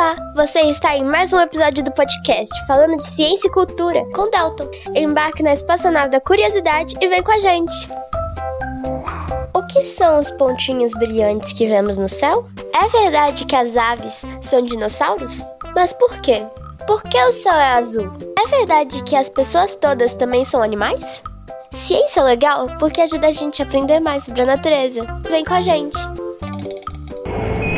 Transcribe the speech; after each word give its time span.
Olá, 0.00 0.16
você 0.34 0.60
está 0.60 0.96
em 0.96 1.04
mais 1.04 1.30
um 1.34 1.38
episódio 1.38 1.84
do 1.84 1.92
podcast 1.92 2.48
falando 2.66 2.96
de 2.96 3.06
ciência 3.06 3.48
e 3.48 3.50
cultura 3.50 4.02
com 4.14 4.30
Dalton. 4.30 4.66
Embarque 4.96 5.42
na 5.42 5.52
espaçonave 5.52 6.08
da 6.08 6.18
curiosidade 6.18 6.96
e 7.02 7.06
vem 7.06 7.22
com 7.22 7.30
a 7.30 7.38
gente. 7.38 7.86
O 9.52 9.62
que 9.66 9.82
são 9.82 10.18
os 10.18 10.30
pontinhos 10.30 10.94
brilhantes 10.94 11.52
que 11.52 11.66
vemos 11.66 11.98
no 11.98 12.08
céu? 12.08 12.46
É 12.72 12.88
verdade 12.88 13.44
que 13.44 13.54
as 13.54 13.76
aves 13.76 14.24
são 14.40 14.62
dinossauros? 14.62 15.44
Mas 15.74 15.92
por 15.92 16.18
quê? 16.22 16.46
Por 16.86 17.02
que 17.02 17.22
o 17.22 17.32
céu 17.34 17.52
é 17.52 17.72
azul? 17.72 18.10
É 18.42 18.48
verdade 18.48 19.02
que 19.02 19.14
as 19.14 19.28
pessoas 19.28 19.74
todas 19.74 20.14
também 20.14 20.46
são 20.46 20.62
animais? 20.62 21.22
Ciência 21.70 22.20
é 22.20 22.24
legal 22.24 22.68
porque 22.78 23.02
ajuda 23.02 23.26
a 23.26 23.32
gente 23.32 23.60
a 23.60 23.66
aprender 23.66 24.00
mais 24.00 24.24
sobre 24.24 24.40
a 24.40 24.46
natureza. 24.46 25.04
Vem 25.28 25.44
com 25.44 25.52
a 25.52 25.60
gente! 25.60 25.98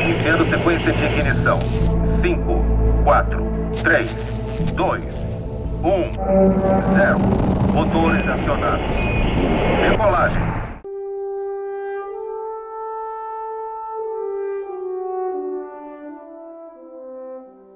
Iniciando 0.03 0.45
sequência 0.47 0.93
de 0.93 1.05
ignição. 1.05 1.61
5, 2.21 2.65
4, 3.05 3.47
3, 3.85 4.11
2, 4.75 5.03
1, 5.85 6.95
0. 6.95 7.19
Motores 7.73 8.29
acionados. 8.29 8.87
Decolagem. 9.89 10.52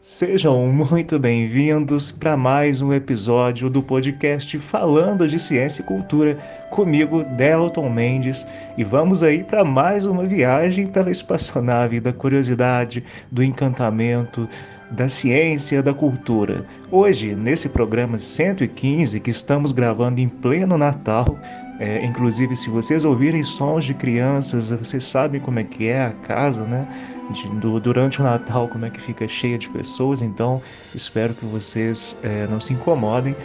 Sejam 0.09 0.69
muito 0.69 1.19
bem-vindos 1.19 2.13
para 2.13 2.37
mais 2.37 2.81
um 2.81 2.93
episódio 2.93 3.69
do 3.69 3.83
podcast 3.83 4.57
Falando 4.57 5.27
de 5.27 5.37
Ciência 5.37 5.83
e 5.83 5.85
Cultura, 5.85 6.39
comigo, 6.71 7.25
Delton 7.25 7.91
Mendes, 7.91 8.47
e 8.79 8.85
vamos 8.85 9.25
aí 9.25 9.43
para 9.43 9.65
mais 9.65 10.07
uma 10.07 10.25
viagem 10.25 10.87
pela 10.87 11.11
espaçonave 11.11 11.99
da 11.99 12.13
curiosidade, 12.13 13.03
do 13.33 13.43
encantamento, 13.43 14.49
da 14.91 15.09
ciência, 15.09 15.83
da 15.83 15.93
cultura. 15.93 16.65
Hoje, 16.91 17.35
nesse 17.35 17.69
programa 17.69 18.19
115 18.19 19.21
que 19.21 19.31
estamos 19.31 19.73
gravando 19.73 20.21
em 20.21 20.29
pleno 20.29 20.79
Natal, 20.79 21.39
é, 21.79 22.05
inclusive 22.05 22.57
se 22.57 22.71
vocês 22.71 23.05
ouvirem 23.05 23.43
sons 23.43 23.85
de 23.85 23.95
crianças, 23.95 24.71
vocês 24.71 25.05
sabem 25.05 25.41
como 25.41 25.59
é 25.59 25.65
que 25.65 25.89
é 25.89 26.05
a 26.05 26.11
casa, 26.11 26.65
né? 26.65 26.87
de, 27.31 27.49
do, 27.61 27.81
durante 27.81 28.21
o 28.21 28.25
Natal, 28.25 28.69
como 28.69 28.85
é 28.85 28.91
que 28.91 29.01
fica 29.01 29.27
cheia 29.27 29.59
de 29.59 29.69
pessoas, 29.69 30.23
então 30.23 30.63
espero 30.95 31.35
que 31.35 31.45
vocês 31.45 32.19
é, 32.23 32.47
não 32.47 32.61
se 32.61 32.73
incomodem. 32.73 33.37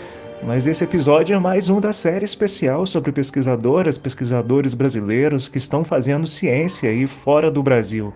Mas 0.44 0.66
esse 0.66 0.84
episódio 0.84 1.36
é 1.36 1.39
mais 1.39 1.70
um 1.70 1.80
da 1.80 1.94
série 1.94 2.25
especial 2.25 2.86
sobre 2.88 3.11
pesquisadoras, 3.11 3.97
pesquisadores 3.97 4.73
brasileiros 4.73 5.47
que 5.47 5.59
estão 5.59 5.84
fazendo 5.84 6.25
ciência 6.25 6.89
aí 6.89 7.06
fora 7.06 7.52
do 7.52 7.61
Brasil. 7.61 8.11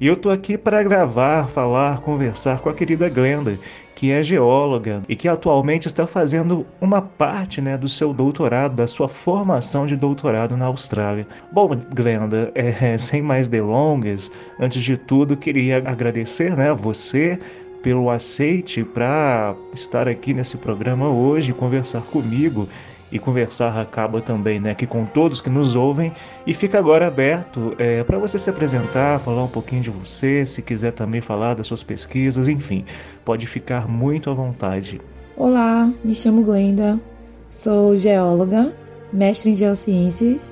E 0.00 0.06
eu 0.06 0.14
estou 0.14 0.32
aqui 0.32 0.56
para 0.56 0.82
gravar, 0.82 1.48
falar, 1.48 2.00
conversar 2.00 2.60
com 2.60 2.70
a 2.70 2.74
querida 2.74 3.10
Glenda, 3.10 3.58
que 3.94 4.10
é 4.10 4.22
geóloga 4.22 5.02
e 5.06 5.14
que 5.14 5.28
atualmente 5.28 5.86
está 5.86 6.06
fazendo 6.06 6.66
uma 6.80 7.02
parte 7.02 7.60
né, 7.60 7.76
do 7.76 7.88
seu 7.88 8.12
doutorado, 8.12 8.76
da 8.76 8.86
sua 8.86 9.08
formação 9.08 9.86
de 9.86 9.96
doutorado 9.96 10.56
na 10.56 10.66
Austrália. 10.66 11.26
Bom, 11.52 11.68
Glenda, 11.94 12.50
é, 12.54 12.96
sem 12.98 13.20
mais 13.20 13.50
delongas, 13.50 14.30
antes 14.58 14.82
de 14.82 14.96
tudo 14.96 15.36
queria 15.36 15.78
agradecer 15.78 16.56
né, 16.56 16.70
a 16.70 16.74
você 16.74 17.38
pelo 17.86 18.10
aceite 18.10 18.82
para 18.82 19.54
estar 19.72 20.08
aqui 20.08 20.34
nesse 20.34 20.56
programa 20.56 21.08
hoje, 21.08 21.52
conversar 21.52 22.00
comigo 22.02 22.68
e 23.12 23.18
conversar 23.20 23.80
acaba 23.80 24.20
também 24.20 24.58
né, 24.58 24.72
aqui 24.72 24.88
com 24.88 25.06
todos 25.06 25.40
que 25.40 25.48
nos 25.48 25.76
ouvem 25.76 26.12
e 26.44 26.52
fica 26.52 26.80
agora 26.80 27.06
aberto 27.06 27.76
é, 27.78 28.02
para 28.02 28.18
você 28.18 28.40
se 28.40 28.50
apresentar, 28.50 29.20
falar 29.20 29.44
um 29.44 29.48
pouquinho 29.48 29.82
de 29.82 29.90
você, 29.90 30.44
se 30.44 30.62
quiser 30.62 30.94
também 30.94 31.20
falar 31.20 31.54
das 31.54 31.68
suas 31.68 31.84
pesquisas, 31.84 32.48
enfim, 32.48 32.84
pode 33.24 33.46
ficar 33.46 33.86
muito 33.86 34.30
à 34.30 34.34
vontade. 34.34 35.00
Olá, 35.36 35.88
me 36.02 36.12
chamo 36.12 36.42
Glenda, 36.42 37.00
sou 37.48 37.96
geóloga, 37.96 38.74
mestre 39.12 39.52
em 39.52 39.54
geociências 39.54 40.50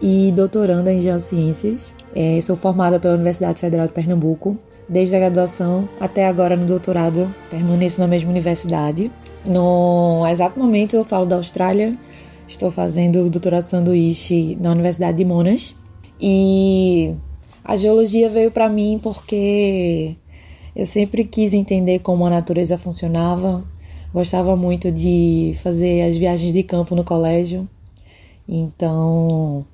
e 0.00 0.30
doutoranda 0.36 0.92
em 0.92 1.00
geociências. 1.00 1.92
É, 2.14 2.40
sou 2.40 2.54
formada 2.54 3.00
pela 3.00 3.14
Universidade 3.14 3.58
Federal 3.58 3.88
de 3.88 3.92
Pernambuco 3.92 4.56
desde 4.90 5.14
a 5.14 5.20
graduação 5.20 5.88
até 6.00 6.26
agora 6.26 6.56
no 6.56 6.66
doutorado, 6.66 7.32
permaneço 7.48 8.00
na 8.00 8.08
mesma 8.08 8.28
universidade. 8.28 9.10
No 9.46 10.26
exato 10.28 10.58
momento 10.58 10.96
eu 10.96 11.04
falo 11.04 11.24
da 11.24 11.36
Austrália, 11.36 11.96
estou 12.48 12.72
fazendo 12.72 13.20
o 13.20 13.30
doutorado 13.30 13.62
sanduíche 13.62 14.58
na 14.60 14.72
Universidade 14.72 15.16
de 15.16 15.24
Monash. 15.24 15.76
E 16.20 17.14
a 17.64 17.76
geologia 17.76 18.28
veio 18.28 18.50
para 18.50 18.68
mim 18.68 18.98
porque 19.00 20.16
eu 20.74 20.84
sempre 20.84 21.24
quis 21.24 21.54
entender 21.54 22.00
como 22.00 22.26
a 22.26 22.30
natureza 22.30 22.76
funcionava, 22.76 23.62
gostava 24.12 24.56
muito 24.56 24.90
de 24.90 25.52
fazer 25.62 26.02
as 26.02 26.16
viagens 26.16 26.52
de 26.52 26.64
campo 26.64 26.96
no 26.96 27.04
colégio, 27.04 27.68
então 28.48 29.64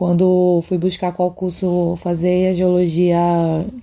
quando 0.00 0.62
fui 0.62 0.78
buscar 0.78 1.12
qual 1.12 1.30
curso 1.30 1.94
fazer, 1.96 2.48
a 2.48 2.54
geologia 2.54 3.18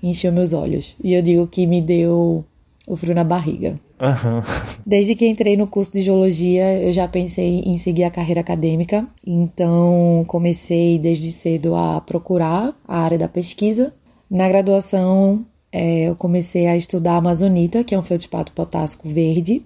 encheu 0.01 0.31
meus 0.31 0.51
olhos. 0.51 0.95
E 1.03 1.13
eu 1.13 1.21
digo 1.21 1.45
que 1.45 1.67
me 1.67 1.79
deu 1.79 2.43
o 2.87 2.95
frio 2.97 3.13
na 3.13 3.23
barriga. 3.23 3.75
Uhum. 4.01 4.41
Desde 4.83 5.13
que 5.13 5.27
entrei 5.27 5.55
no 5.55 5.67
curso 5.67 5.93
de 5.93 6.01
geologia, 6.01 6.81
eu 6.81 6.91
já 6.91 7.07
pensei 7.07 7.59
em 7.59 7.77
seguir 7.77 8.03
a 8.03 8.09
carreira 8.09 8.41
acadêmica. 8.41 9.07
Então, 9.23 10.25
comecei 10.27 10.97
desde 10.97 11.31
cedo 11.31 11.75
a 11.75 12.01
procurar 12.01 12.75
a 12.87 12.97
área 12.97 13.19
da 13.19 13.27
pesquisa. 13.27 13.93
Na 14.27 14.47
graduação, 14.47 15.45
é, 15.71 16.09
eu 16.09 16.15
comecei 16.15 16.65
a 16.65 16.75
estudar 16.75 17.13
a 17.13 17.17
amazonita, 17.17 17.83
que 17.83 17.93
é 17.93 17.99
um 17.99 18.01
feldspato 18.01 18.53
potássico 18.53 19.07
verde, 19.07 19.63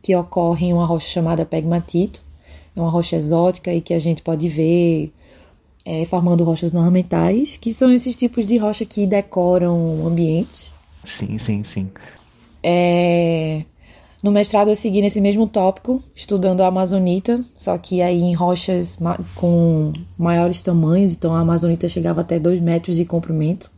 que 0.00 0.16
ocorre 0.16 0.68
em 0.68 0.72
uma 0.72 0.86
rocha 0.86 1.08
chamada 1.08 1.44
pegmatito. 1.44 2.22
É 2.74 2.80
uma 2.80 2.88
rocha 2.88 3.16
exótica 3.16 3.70
e 3.70 3.82
que 3.82 3.92
a 3.92 3.98
gente 3.98 4.22
pode 4.22 4.48
ver 4.48 5.12
é, 5.90 6.04
formando 6.04 6.44
rochas 6.44 6.72
ornamentais, 6.72 7.56
que 7.56 7.72
são 7.72 7.90
esses 7.90 8.14
tipos 8.14 8.46
de 8.46 8.56
rocha 8.56 8.84
que 8.84 9.08
decoram 9.08 10.06
ambientes. 10.06 10.72
Sim, 11.02 11.36
sim, 11.36 11.64
sim. 11.64 11.90
É, 12.62 13.64
no 14.22 14.30
mestrado 14.30 14.68
eu 14.68 14.76
segui 14.76 15.02
nesse 15.02 15.20
mesmo 15.20 15.48
tópico, 15.48 16.00
estudando 16.14 16.60
a 16.60 16.68
amazonita, 16.68 17.44
só 17.56 17.76
que 17.76 18.00
aí 18.02 18.20
em 18.20 18.34
rochas 18.34 19.00
com 19.34 19.92
maiores 20.16 20.60
tamanhos, 20.60 21.12
então 21.12 21.34
a 21.34 21.40
amazonita 21.40 21.88
chegava 21.88 22.20
até 22.20 22.38
2 22.38 22.60
metros 22.60 22.94
de 22.94 23.04
comprimento. 23.04 23.68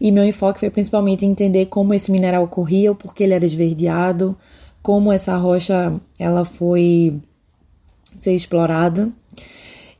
E 0.00 0.12
meu 0.12 0.24
enfoque 0.24 0.60
foi 0.60 0.70
principalmente 0.70 1.26
entender 1.26 1.66
como 1.66 1.92
esse 1.94 2.12
mineral 2.12 2.44
ocorria, 2.44 2.94
por 2.94 3.12
que 3.12 3.24
ele 3.24 3.34
era 3.34 3.44
esverdeado, 3.44 4.36
como 4.80 5.12
essa 5.12 5.36
rocha 5.36 6.00
ela 6.16 6.44
foi 6.44 7.20
ser 8.16 8.36
explorada 8.36 9.10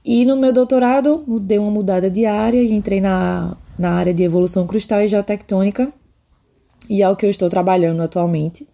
e 0.05 0.25
no 0.25 0.37
meu 0.37 0.53
doutorado, 0.53 1.25
dei 1.41 1.59
uma 1.59 1.71
mudada 1.71 2.11
de 2.11 2.27
área 2.27 2.61
e 2.61 2.73
entrei 2.73 3.01
na, 3.01 3.57
na 3.79 3.93
área 3.93 4.13
de 4.13 4.23
evolução 4.23 4.67
crustal 4.67 5.01
e 5.01 5.09
geotectônica, 5.09 5.93
e 6.91 7.03
é 7.03 7.09
o 7.09 7.17
que 7.17 7.25
eu 7.25 7.31
estou 7.31 7.49
trabalhando 7.49 8.01
atualmente. 8.01 8.67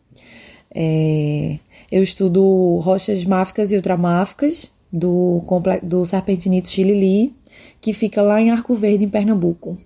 É, 0.75 1.59
eu 1.91 2.03
estudo 2.03 2.79
rochas 2.79 3.25
máficas 3.25 3.71
e 3.71 3.77
ultramáficas 3.77 4.71
do, 4.93 5.43
do 5.83 6.05
serpentinito 6.07 6.69
Chilili, 6.69 7.35
que 7.81 7.93
fica 7.93 8.23
lá 8.23 8.41
em 8.41 8.51
Arco 8.51 8.75
Verde, 8.75 9.05
em 9.05 9.09
Pernambuco. 9.09 9.79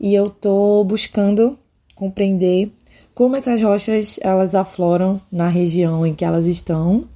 E 0.00 0.14
eu 0.14 0.26
estou 0.26 0.84
buscando 0.84 1.58
compreender 1.94 2.72
como 3.14 3.36
essas 3.36 3.60
rochas 3.62 4.18
elas 4.22 4.54
afloram 4.54 5.20
na 5.30 5.48
região 5.48 6.06
em 6.06 6.14
que 6.14 6.24
elas 6.24 6.46
estão 6.46 7.06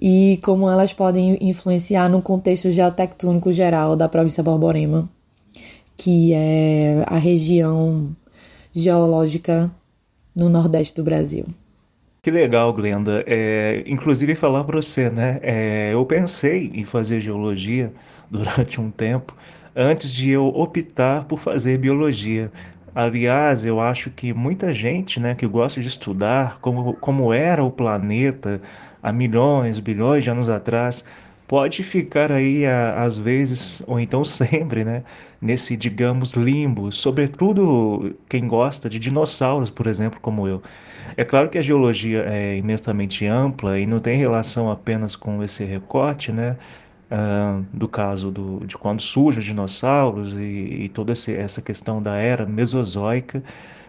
e 0.00 0.38
como 0.42 0.70
elas 0.70 0.92
podem 0.92 1.38
influenciar 1.40 2.08
no 2.08 2.22
contexto 2.22 2.70
geotectônico 2.70 3.52
geral 3.52 3.96
da 3.96 4.08
província 4.08 4.42
Borborema, 4.42 5.08
que 5.96 6.32
é 6.32 7.04
a 7.06 7.18
região 7.18 8.14
geológica 8.72 9.70
no 10.34 10.48
nordeste 10.48 10.94
do 10.94 11.04
Brasil. 11.04 11.44
Que 12.22 12.30
legal, 12.30 12.72
Glenda. 12.72 13.24
É, 13.26 13.82
inclusive 13.86 14.34
falar 14.34 14.64
para 14.64 14.76
você, 14.76 15.08
né? 15.08 15.40
É, 15.42 15.92
eu 15.92 16.04
pensei 16.04 16.70
em 16.74 16.84
fazer 16.84 17.20
geologia 17.20 17.92
durante 18.30 18.80
um 18.80 18.90
tempo 18.90 19.34
antes 19.74 20.12
de 20.12 20.30
eu 20.30 20.46
optar 20.48 21.24
por 21.24 21.38
fazer 21.38 21.78
biologia. 21.78 22.50
Aliás, 22.94 23.64
eu 23.64 23.80
acho 23.80 24.10
que 24.10 24.32
muita 24.32 24.74
gente, 24.74 25.20
né, 25.20 25.34
que 25.34 25.46
gosta 25.46 25.80
de 25.80 25.86
estudar 25.86 26.58
como, 26.60 26.94
como 26.94 27.32
era 27.32 27.62
o 27.62 27.70
planeta 27.70 28.60
há 29.02 29.12
milhões, 29.12 29.78
bilhões 29.78 30.24
de 30.24 30.30
anos 30.30 30.48
atrás, 30.48 31.04
pode 31.46 31.82
ficar 31.82 32.30
aí 32.30 32.64
às 32.66 33.18
vezes, 33.18 33.82
ou 33.86 33.98
então 33.98 34.22
sempre, 34.24 34.84
né, 34.84 35.02
nesse, 35.40 35.76
digamos, 35.76 36.34
limbo, 36.34 36.92
sobretudo 36.92 38.14
quem 38.28 38.46
gosta 38.46 38.88
de 38.88 38.98
dinossauros, 38.98 39.70
por 39.70 39.86
exemplo, 39.86 40.20
como 40.20 40.46
eu. 40.46 40.62
É 41.16 41.24
claro 41.24 41.48
que 41.48 41.56
a 41.56 41.62
geologia 41.62 42.24
é 42.28 42.56
imensamente 42.56 43.26
ampla 43.26 43.78
e 43.78 43.86
não 43.86 43.98
tem 43.98 44.18
relação 44.18 44.70
apenas 44.70 45.16
com 45.16 45.42
esse 45.42 45.64
recorte, 45.64 46.30
né, 46.30 46.56
uh, 47.10 47.64
do 47.72 47.88
caso 47.88 48.30
do, 48.30 48.64
de 48.66 48.76
quando 48.76 49.00
surgem 49.00 49.40
os 49.40 49.44
dinossauros 49.44 50.34
e, 50.34 50.84
e 50.84 50.88
toda 50.90 51.12
essa 51.12 51.62
questão 51.62 52.02
da 52.02 52.16
era 52.16 52.44
mesozoica, 52.44 53.42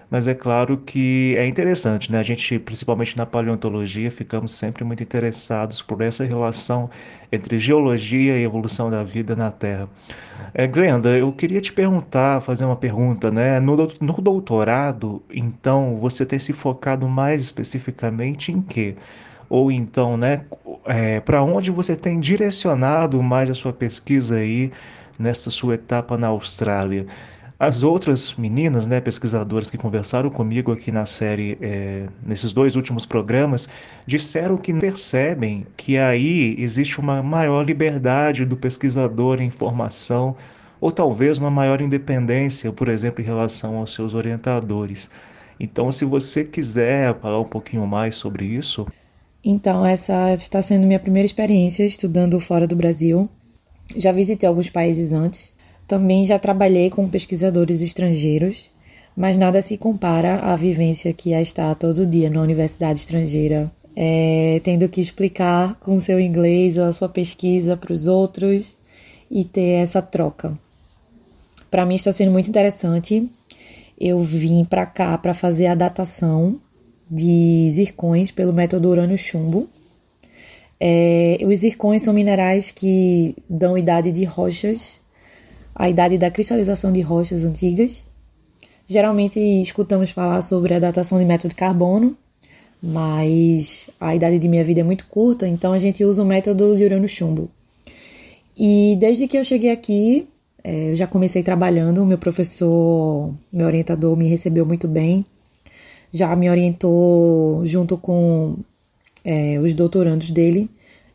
mas 0.09 0.27
é 0.27 0.33
claro 0.33 0.77
que 0.77 1.35
é 1.37 1.45
interessante, 1.45 2.11
né? 2.11 2.19
A 2.19 2.23
gente, 2.23 2.57
principalmente 2.57 3.15
na 3.15 3.25
paleontologia, 3.25 4.09
ficamos 4.09 4.53
sempre 4.55 4.83
muito 4.83 5.03
interessados 5.03 5.81
por 5.81 6.01
essa 6.01 6.25
relação 6.25 6.89
entre 7.31 7.59
geologia 7.59 8.37
e 8.37 8.43
evolução 8.43 8.89
da 8.89 9.03
vida 9.03 9.35
na 9.35 9.51
Terra. 9.51 9.87
É, 10.53 10.65
Glenda, 10.65 11.09
eu 11.17 11.31
queria 11.31 11.61
te 11.61 11.71
perguntar, 11.71 12.41
fazer 12.41 12.65
uma 12.65 12.75
pergunta, 12.75 13.29
né? 13.29 13.59
No, 13.59 13.75
no 13.75 14.13
doutorado, 14.13 15.21
então, 15.29 15.97
você 15.97 16.25
tem 16.25 16.39
se 16.39 16.53
focado 16.53 17.07
mais 17.07 17.41
especificamente 17.43 18.51
em 18.51 18.61
quê? 18.61 18.95
Ou 19.47 19.71
então, 19.71 20.15
né, 20.17 20.45
é, 20.85 21.19
para 21.19 21.43
onde 21.43 21.71
você 21.71 21.95
tem 21.95 22.19
direcionado 22.19 23.21
mais 23.21 23.49
a 23.49 23.55
sua 23.55 23.73
pesquisa 23.73 24.35
aí 24.37 24.71
nessa 25.17 25.49
sua 25.49 25.75
etapa 25.75 26.17
na 26.17 26.27
Austrália? 26.27 27.07
As 27.59 27.83
outras 27.83 28.35
meninas, 28.35 28.87
né, 28.87 29.01
pesquisadoras 29.01 29.69
que 29.69 29.77
conversaram 29.77 30.29
comigo 30.29 30.71
aqui 30.71 30.93
na 30.93 31.05
série, 31.05 31.57
é, 31.59 32.05
nesses 32.25 32.53
dois 32.53 32.77
últimos 32.77 33.05
programas, 33.05 33.67
disseram 34.07 34.55
que 34.55 34.73
percebem 34.73 35.67
que 35.75 35.97
aí 35.97 36.55
existe 36.57 37.01
uma 37.01 37.21
maior 37.21 37.65
liberdade 37.65 38.45
do 38.45 38.55
pesquisador 38.55 39.41
em 39.41 39.49
formação, 39.49 40.37
ou 40.79 40.89
talvez 40.89 41.37
uma 41.37 41.51
maior 41.51 41.81
independência, 41.81 42.71
por 42.71 42.87
exemplo, 42.87 43.21
em 43.21 43.25
relação 43.25 43.75
aos 43.75 43.93
seus 43.93 44.13
orientadores. 44.13 45.11
Então, 45.59 45.91
se 45.91 46.05
você 46.05 46.45
quiser 46.45 47.13
falar 47.19 47.41
um 47.41 47.49
pouquinho 47.49 47.85
mais 47.85 48.15
sobre 48.15 48.45
isso. 48.45 48.87
Então, 49.43 49.85
essa 49.85 50.33
está 50.33 50.61
sendo 50.61 50.87
minha 50.87 50.99
primeira 50.99 51.25
experiência 51.25 51.85
estudando 51.85 52.39
fora 52.39 52.65
do 52.65 52.77
Brasil. 52.77 53.29
Já 53.97 54.13
visitei 54.13 54.47
alguns 54.47 54.69
países 54.69 55.11
antes, 55.11 55.51
também 55.89 56.23
já 56.23 56.37
trabalhei 56.37 56.91
com 56.91 57.09
pesquisadores 57.09 57.81
estrangeiros, 57.81 58.69
mas 59.17 59.37
nada 59.37 59.59
se 59.59 59.75
compara 59.75 60.35
à 60.35 60.55
vivência 60.55 61.11
que 61.11 61.33
é 61.33 61.41
estar 61.41 61.73
todo 61.73 62.05
dia 62.05 62.29
na 62.29 62.43
universidade 62.43 62.99
estrangeira, 62.99 63.71
é, 63.95 64.61
tendo 64.63 64.87
que 64.87 65.01
explicar 65.01 65.73
com 65.79 65.99
seu 65.99 66.19
inglês 66.19 66.77
a 66.77 66.91
sua 66.91 67.09
pesquisa 67.09 67.75
para 67.75 67.91
os 67.91 68.05
outros 68.05 68.77
e 69.31 69.43
ter 69.43 69.81
essa 69.81 69.99
troca. 69.99 70.55
Para 71.71 71.87
mim 71.87 71.95
está 71.95 72.11
sendo 72.11 72.31
muito 72.31 72.47
interessante. 72.47 73.27
Eu 73.99 74.21
vim 74.21 74.63
para 74.65 74.85
cá 74.85 75.17
para 75.17 75.33
fazer 75.33 75.65
a 75.65 75.75
datação 75.75 76.59
de 77.09 77.67
zircões 77.67 78.29
pelo 78.29 78.53
método 78.53 78.89
urânio-chumbo. 78.89 79.67
É, 80.79 81.39
os 81.43 81.59
zircões 81.59 82.03
são 82.03 82.13
minerais 82.13 82.69
que 82.69 83.35
dão 83.49 83.75
idade 83.75 84.11
de 84.11 84.23
rochas 84.23 84.98
a 85.79 85.89
idade 85.89 86.17
da 86.17 86.29
cristalização 86.29 86.91
de 86.91 86.99
rochas 86.99 87.45
antigas. 87.45 88.05
Geralmente 88.85 89.39
escutamos 89.39 90.11
falar 90.11 90.41
sobre 90.41 90.73
a 90.73 90.79
datação 90.79 91.17
de 91.17 91.23
método 91.23 91.49
de 91.49 91.55
carbono, 91.55 92.17
mas 92.83 93.89
a 93.97 94.13
idade 94.13 94.37
de 94.39 94.49
minha 94.49 94.63
vida 94.63 94.81
é 94.81 94.83
muito 94.83 95.07
curta, 95.07 95.47
então 95.47 95.71
a 95.71 95.77
gente 95.77 96.03
usa 96.03 96.21
o 96.21 96.25
método 96.25 96.75
de 96.75 96.83
urânio-chumbo. 96.83 97.49
E 98.57 98.97
desde 98.99 99.25
que 99.25 99.37
eu 99.37 99.43
cheguei 99.43 99.71
aqui, 99.71 100.27
é, 100.61 100.93
já 100.95 101.07
comecei 101.07 101.41
trabalhando, 101.43 102.05
meu 102.05 102.17
professor, 102.17 103.33
meu 103.51 103.65
orientador 103.65 104.17
me 104.17 104.27
recebeu 104.27 104.65
muito 104.65 104.85
bem, 104.85 105.25
já 106.11 106.35
me 106.35 106.49
orientou 106.49 107.65
junto 107.65 107.97
com 107.97 108.57
é, 109.23 109.57
os 109.59 109.73
doutorandos 109.73 110.29
dele, 110.29 110.69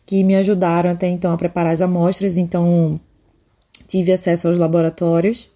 que 0.07 0.25
me 0.25 0.35
ajudaram 0.37 0.91
até 0.91 1.07
então 1.07 1.33
a 1.35 1.37
preparar 1.37 1.75
as 1.75 1.83
amostras, 1.83 2.39
então 2.39 2.99
tive 3.87 4.13
acesso 4.13 4.49
aos 4.49 4.59
laboratórios 4.59 5.51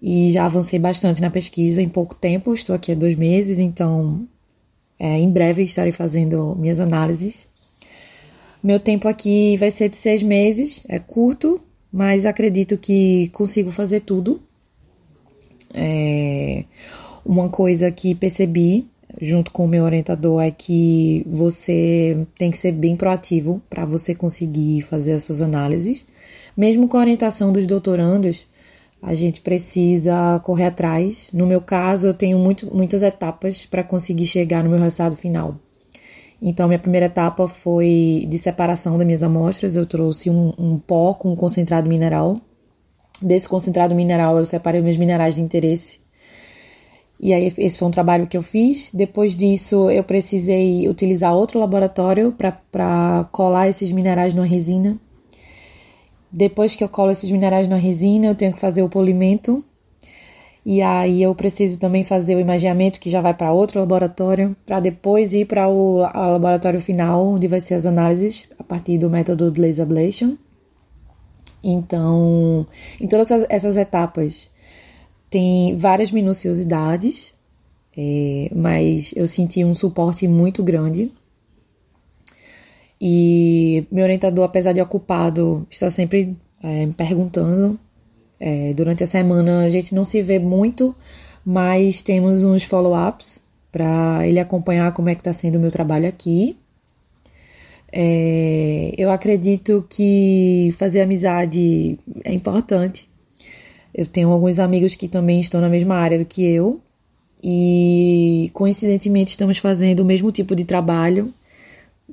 e 0.00 0.30
já 0.30 0.46
avancei 0.46 0.78
bastante 0.78 1.20
na 1.20 1.30
pesquisa 1.30 1.82
em 1.82 1.88
pouco 1.88 2.14
tempo. 2.14 2.54
Estou 2.54 2.74
aqui 2.74 2.92
há 2.92 2.94
dois 2.94 3.14
meses, 3.14 3.58
então 3.58 4.26
é, 4.98 5.18
em 5.18 5.30
breve 5.30 5.62
estarei 5.62 5.92
fazendo 5.92 6.54
minhas 6.56 6.80
análises. 6.80 7.46
Meu 8.62 8.78
tempo 8.78 9.08
aqui 9.08 9.56
vai 9.56 9.70
ser 9.70 9.88
de 9.88 9.96
seis 9.96 10.22
meses, 10.22 10.82
é 10.86 10.98
curto, 10.98 11.60
mas 11.90 12.26
acredito 12.26 12.76
que 12.76 13.28
consigo 13.28 13.70
fazer 13.70 14.00
tudo. 14.00 14.40
É, 15.72 16.64
uma 17.24 17.48
coisa 17.48 17.90
que 17.90 18.14
percebi 18.14 18.86
junto 19.20 19.50
com 19.50 19.64
o 19.64 19.68
meu 19.68 19.84
orientador 19.84 20.42
é 20.42 20.50
que 20.50 21.24
você 21.26 22.26
tem 22.38 22.50
que 22.50 22.58
ser 22.58 22.72
bem 22.72 22.94
proativo 22.96 23.62
para 23.68 23.84
você 23.84 24.14
conseguir 24.14 24.82
fazer 24.82 25.12
as 25.12 25.22
suas 25.22 25.42
análises. 25.42 26.04
Mesmo 26.60 26.86
com 26.86 26.98
a 26.98 27.00
orientação 27.00 27.50
dos 27.54 27.66
doutorandos, 27.66 28.44
a 29.00 29.14
gente 29.14 29.40
precisa 29.40 30.38
correr 30.44 30.66
atrás. 30.66 31.30
No 31.32 31.46
meu 31.46 31.62
caso, 31.62 32.08
eu 32.08 32.12
tenho 32.12 32.38
muito, 32.38 32.66
muitas 32.76 33.02
etapas 33.02 33.64
para 33.64 33.82
conseguir 33.82 34.26
chegar 34.26 34.62
no 34.62 34.68
meu 34.68 34.78
resultado 34.78 35.16
final. 35.16 35.54
Então, 36.42 36.68
minha 36.68 36.78
primeira 36.78 37.06
etapa 37.06 37.48
foi 37.48 38.26
de 38.28 38.36
separação 38.36 38.98
das 38.98 39.06
minhas 39.06 39.22
amostras. 39.22 39.74
Eu 39.74 39.86
trouxe 39.86 40.28
um, 40.28 40.52
um 40.58 40.78
pó 40.78 41.14
com 41.14 41.32
um 41.32 41.34
concentrado 41.34 41.88
mineral. 41.88 42.38
Desse 43.22 43.48
concentrado 43.48 43.94
mineral, 43.94 44.36
eu 44.36 44.44
separei 44.44 44.82
meus 44.82 44.98
minerais 44.98 45.36
de 45.36 45.40
interesse. 45.40 45.98
E 47.18 47.32
aí, 47.32 47.50
esse 47.56 47.78
foi 47.78 47.88
um 47.88 47.90
trabalho 47.90 48.26
que 48.26 48.36
eu 48.36 48.42
fiz. 48.42 48.90
Depois 48.92 49.34
disso, 49.34 49.90
eu 49.90 50.04
precisei 50.04 50.86
utilizar 50.90 51.34
outro 51.34 51.58
laboratório 51.58 52.36
para 52.36 53.26
colar 53.32 53.66
esses 53.70 53.90
minerais 53.90 54.34
numa 54.34 54.46
resina. 54.46 54.98
Depois 56.32 56.74
que 56.74 56.84
eu 56.84 56.88
colo 56.88 57.10
esses 57.10 57.30
minerais 57.30 57.66
na 57.66 57.76
resina, 57.76 58.26
eu 58.26 58.34
tenho 58.34 58.52
que 58.52 58.60
fazer 58.60 58.82
o 58.82 58.88
polimento. 58.88 59.64
E 60.64 60.82
aí 60.82 61.22
eu 61.22 61.34
preciso 61.34 61.78
também 61.78 62.04
fazer 62.04 62.36
o 62.36 62.40
imaginamento 62.40 63.00
que 63.00 63.10
já 63.10 63.20
vai 63.20 63.32
para 63.32 63.52
outro 63.52 63.80
laboratório, 63.80 64.54
para 64.66 64.78
depois 64.78 65.32
ir 65.32 65.46
para 65.46 65.68
o 65.68 65.98
laboratório 65.98 66.80
final, 66.80 67.26
onde 67.26 67.48
vai 67.48 67.60
ser 67.60 67.74
as 67.74 67.86
análises 67.86 68.46
a 68.58 68.62
partir 68.62 68.98
do 68.98 69.08
método 69.08 69.50
de 69.50 69.60
laser 69.60 69.84
ablation. 69.84 70.36
Então, 71.64 72.66
em 73.00 73.08
todas 73.08 73.46
essas 73.48 73.76
etapas 73.76 74.48
tem 75.28 75.76
várias 75.76 76.10
minuciosidades, 76.10 77.32
é, 77.96 78.50
mas 78.54 79.12
eu 79.14 79.26
senti 79.26 79.64
um 79.64 79.74
suporte 79.74 80.26
muito 80.26 80.62
grande 80.62 81.10
e 83.00 83.86
meu 83.90 84.04
orientador, 84.04 84.44
apesar 84.44 84.72
de 84.72 84.80
ocupado, 84.80 85.66
está 85.70 85.88
sempre 85.88 86.36
é, 86.62 86.84
me 86.84 86.92
perguntando. 86.92 87.78
É, 88.38 88.74
durante 88.74 89.02
a 89.04 89.06
semana 89.06 89.64
a 89.64 89.68
gente 89.68 89.94
não 89.94 90.04
se 90.04 90.22
vê 90.22 90.38
muito, 90.38 90.94
mas 91.44 92.02
temos 92.02 92.42
uns 92.42 92.64
follow-ups 92.64 93.40
para 93.72 94.26
ele 94.26 94.40
acompanhar 94.40 94.92
como 94.92 95.08
é 95.08 95.14
que 95.14 95.20
está 95.20 95.32
sendo 95.32 95.56
o 95.56 95.60
meu 95.60 95.70
trabalho 95.70 96.08
aqui. 96.08 96.56
É, 97.92 98.92
eu 98.96 99.10
acredito 99.10 99.84
que 99.88 100.70
fazer 100.76 101.00
amizade 101.00 101.98
é 102.24 102.32
importante. 102.32 103.08
Eu 103.94 104.06
tenho 104.06 104.30
alguns 104.30 104.58
amigos 104.58 104.94
que 104.94 105.08
também 105.08 105.40
estão 105.40 105.60
na 105.60 105.68
mesma 105.68 105.96
área 105.96 106.18
do 106.18 106.24
que 106.24 106.44
eu 106.44 106.80
e 107.42 108.50
coincidentemente 108.52 109.30
estamos 109.30 109.58
fazendo 109.58 110.00
o 110.00 110.04
mesmo 110.04 110.30
tipo 110.30 110.54
de 110.54 110.64
trabalho 110.64 111.32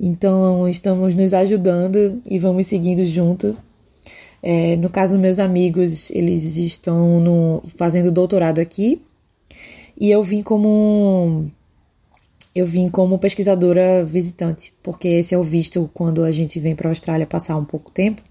então, 0.00 0.68
estamos 0.68 1.14
nos 1.14 1.34
ajudando 1.34 2.22
e 2.24 2.38
vamos 2.38 2.66
seguindo 2.66 3.04
junto. 3.04 3.56
É, 4.40 4.76
no 4.76 4.88
caso, 4.88 5.18
meus 5.18 5.40
amigos, 5.40 6.10
eles 6.12 6.56
estão 6.56 7.20
no, 7.20 7.62
fazendo 7.76 8.12
doutorado 8.12 8.60
aqui 8.60 9.02
e 9.98 10.10
eu 10.10 10.22
vim 10.22 10.42
como 10.42 11.46
eu 12.54 12.66
vim 12.66 12.88
como 12.88 13.18
pesquisadora 13.18 14.04
visitante, 14.04 14.72
porque 14.82 15.08
esse 15.08 15.34
é 15.34 15.38
o 15.38 15.42
visto 15.42 15.90
quando 15.92 16.24
a 16.24 16.32
gente 16.32 16.58
vem 16.60 16.74
para 16.74 16.88
a 16.88 16.92
Austrália 16.92 17.26
passar 17.26 17.56
um 17.56 17.64
pouco 17.64 17.90
tempo. 17.90 18.22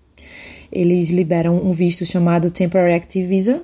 Eles 0.72 1.10
liberam 1.10 1.56
um 1.56 1.72
visto 1.72 2.06
chamado 2.06 2.52
Temporary 2.52 2.94
Active 2.94 3.28
Visa, 3.28 3.64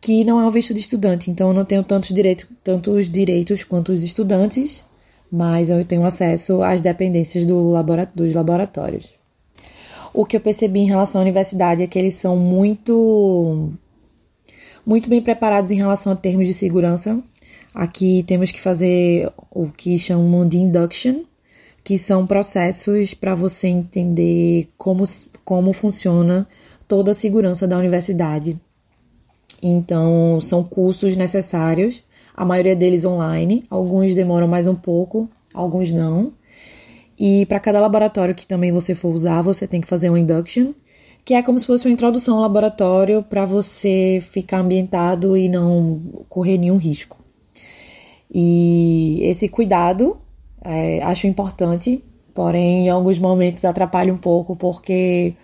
que 0.00 0.24
não 0.24 0.40
é 0.40 0.46
um 0.46 0.50
visto 0.50 0.72
de 0.72 0.80
estudante, 0.80 1.30
então 1.30 1.48
eu 1.48 1.54
não 1.54 1.64
tenho 1.64 1.84
tantos, 1.84 2.14
direito, 2.14 2.48
tantos 2.64 3.10
direitos 3.10 3.62
quanto 3.62 3.92
os 3.92 4.02
estudantes, 4.02 4.82
mas 5.30 5.70
eu 5.70 5.84
tenho 5.84 6.04
acesso 6.04 6.62
às 6.62 6.82
dependências 6.82 7.46
do 7.46 7.72
dos 8.14 8.34
laboratórios. 8.34 9.08
O 10.12 10.26
que 10.26 10.36
eu 10.36 10.40
percebi 10.40 10.80
em 10.80 10.86
relação 10.86 11.20
à 11.20 11.22
universidade 11.22 11.82
é 11.82 11.86
que 11.86 11.98
eles 11.98 12.14
são 12.14 12.36
muito 12.36 13.70
muito 14.84 15.08
bem 15.08 15.22
preparados 15.22 15.70
em 15.70 15.76
relação 15.76 16.12
a 16.12 16.16
termos 16.16 16.46
de 16.46 16.54
segurança. 16.54 17.22
Aqui 17.72 18.24
temos 18.26 18.50
que 18.50 18.60
fazer 18.60 19.30
o 19.50 19.66
que 19.68 19.96
chamam 19.98 20.48
de 20.48 20.58
induction, 20.58 21.22
que 21.84 21.96
são 21.96 22.26
processos 22.26 23.14
para 23.14 23.34
você 23.34 23.68
entender 23.68 24.68
como, 24.76 25.04
como 25.44 25.72
funciona 25.72 26.48
toda 26.88 27.12
a 27.12 27.14
segurança 27.14 27.68
da 27.68 27.78
universidade. 27.78 28.58
Então, 29.62 30.40
são 30.40 30.64
cursos 30.64 31.14
necessários 31.14 32.02
a 32.40 32.44
maioria 32.46 32.74
deles 32.74 33.04
online, 33.04 33.64
alguns 33.68 34.14
demoram 34.14 34.48
mais 34.48 34.66
um 34.66 34.74
pouco, 34.74 35.28
alguns 35.52 35.92
não. 35.92 36.32
E 37.18 37.44
para 37.44 37.60
cada 37.60 37.78
laboratório 37.78 38.34
que 38.34 38.46
também 38.46 38.72
você 38.72 38.94
for 38.94 39.12
usar, 39.12 39.42
você 39.42 39.66
tem 39.66 39.78
que 39.78 39.86
fazer 39.86 40.08
um 40.08 40.16
induction, 40.16 40.72
que 41.22 41.34
é 41.34 41.42
como 41.42 41.60
se 41.60 41.66
fosse 41.66 41.86
uma 41.86 41.92
introdução 41.92 42.36
ao 42.36 42.40
laboratório 42.40 43.22
para 43.22 43.44
você 43.44 44.20
ficar 44.22 44.60
ambientado 44.60 45.36
e 45.36 45.50
não 45.50 46.00
correr 46.30 46.56
nenhum 46.56 46.78
risco. 46.78 47.18
E 48.32 49.20
esse 49.22 49.46
cuidado 49.46 50.16
é, 50.64 51.02
acho 51.02 51.26
importante, 51.26 52.02
porém 52.32 52.86
em 52.86 52.88
alguns 52.88 53.18
momentos 53.18 53.66
atrapalha 53.66 54.14
um 54.14 54.16
pouco, 54.16 54.56
porque 54.56 55.34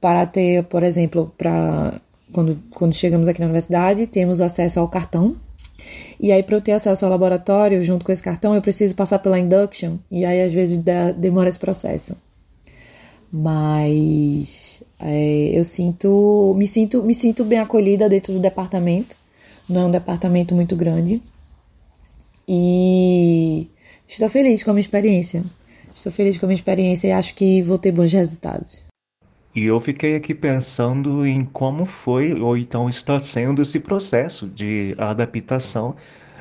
para 0.00 0.26
ter, 0.26 0.64
por 0.64 0.82
exemplo, 0.82 1.32
para 1.38 2.00
quando, 2.32 2.58
quando 2.74 2.92
chegamos 2.92 3.28
aqui 3.28 3.38
na 3.38 3.46
universidade, 3.46 4.08
temos 4.08 4.40
acesso 4.40 4.80
ao 4.80 4.88
cartão. 4.88 5.36
E 6.20 6.30
aí, 6.30 6.42
para 6.42 6.56
eu 6.56 6.60
ter 6.60 6.72
acesso 6.72 7.04
ao 7.04 7.10
laboratório, 7.10 7.82
junto 7.82 8.04
com 8.04 8.12
esse 8.12 8.22
cartão, 8.22 8.54
eu 8.54 8.62
preciso 8.62 8.94
passar 8.94 9.18
pela 9.18 9.38
induction. 9.38 9.96
E 10.10 10.24
aí, 10.24 10.42
às 10.42 10.52
vezes, 10.52 10.78
demora 11.16 11.48
esse 11.48 11.58
processo. 11.58 12.16
Mas 13.32 14.82
é, 15.00 15.50
eu 15.52 15.64
sinto 15.64 16.54
me, 16.56 16.66
sinto. 16.66 17.02
me 17.02 17.14
sinto 17.14 17.44
bem 17.44 17.58
acolhida 17.58 18.08
dentro 18.08 18.32
do 18.32 18.38
departamento. 18.38 19.16
Não 19.68 19.82
é 19.82 19.84
um 19.86 19.90
departamento 19.90 20.54
muito 20.54 20.76
grande. 20.76 21.22
E 22.46 23.68
estou 24.06 24.28
feliz 24.28 24.62
com 24.62 24.70
a 24.70 24.74
minha 24.74 24.82
experiência. 24.82 25.42
Estou 25.94 26.12
feliz 26.12 26.36
com 26.36 26.46
a 26.46 26.48
minha 26.48 26.56
experiência 26.56 27.08
e 27.08 27.12
acho 27.12 27.34
que 27.34 27.62
vou 27.62 27.78
ter 27.78 27.92
bons 27.92 28.12
resultados. 28.12 28.91
E 29.54 29.66
eu 29.66 29.78
fiquei 29.80 30.16
aqui 30.16 30.34
pensando 30.34 31.26
em 31.26 31.44
como 31.44 31.84
foi 31.84 32.32
ou 32.40 32.56
então 32.56 32.88
está 32.88 33.20
sendo 33.20 33.60
esse 33.60 33.80
processo 33.80 34.48
de 34.48 34.94
adaptação 34.96 35.94